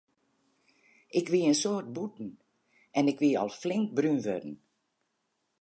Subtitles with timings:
[1.19, 2.31] Ik wie in soad bûten
[2.97, 4.55] en ik wie al flink brún wurden.